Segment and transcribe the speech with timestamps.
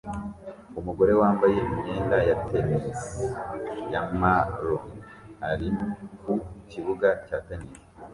[0.79, 3.01] Umugore wambaye imyenda ya tennis
[3.91, 4.85] ya maroon
[5.49, 5.67] ari
[6.21, 6.33] ku
[6.69, 7.79] kibuga cya tennis